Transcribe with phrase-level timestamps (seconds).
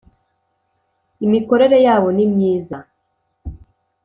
[1.25, 2.77] imikorere yabo ni myiza